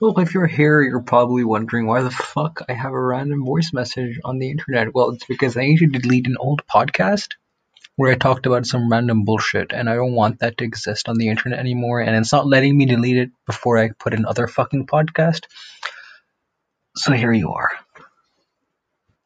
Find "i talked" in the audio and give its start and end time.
8.12-8.46